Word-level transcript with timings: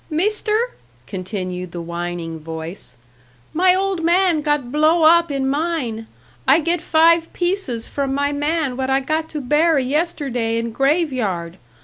"Mister," 0.09 0.57
continued 1.05 1.73
the 1.73 1.79
whining 1.81 2.39
voice, 2.39 2.97
"my 3.53 3.75
old 3.75 4.03
man 4.03 4.39
got 4.39 4.71
blow 4.71 5.03
up 5.03 5.29
in 5.29 5.47
mine. 5.47 6.07
I 6.47 6.59
get 6.59 6.81
five 6.81 7.31
pieces 7.33 7.87
from 7.87 8.11
my 8.11 8.31
man 8.31 8.75
what 8.77 8.89
I 8.89 8.99
got 8.99 9.29
to 9.29 9.39
bury 9.41 9.83
yesterday 9.83 10.57
in 10.57 10.71
grave 10.71 11.13
yard. 11.13 11.59